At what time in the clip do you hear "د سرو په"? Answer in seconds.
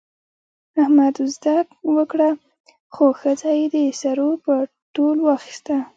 3.73-4.53